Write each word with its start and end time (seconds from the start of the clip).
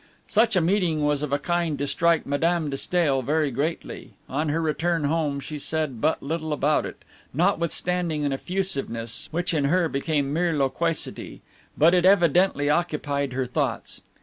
Such 0.25 0.55
a 0.55 0.61
meeting 0.61 1.05
was 1.05 1.21
of 1.21 1.31
a 1.31 1.37
kind 1.37 1.77
to 1.77 1.85
strike 1.85 2.25
Madame 2.25 2.71
de 2.71 2.75
Stael 2.77 3.21
very 3.21 3.51
greatly; 3.51 4.15
on 4.27 4.49
her 4.49 4.59
return 4.59 5.03
home 5.03 5.39
she 5.39 5.59
said 5.59 6.01
but 6.01 6.23
little 6.23 6.51
about 6.53 6.87
it, 6.87 7.05
notwithstanding 7.35 8.25
an 8.25 8.33
effusiveness 8.33 9.27
which 9.29 9.53
in 9.53 9.65
her 9.65 9.87
became 9.87 10.33
mere 10.33 10.57
loquacity; 10.57 11.43
but 11.77 11.93
it 11.93 12.03
evidently 12.03 12.67
occupied 12.67 13.33
her 13.33 13.45
thoughts. 13.45 14.01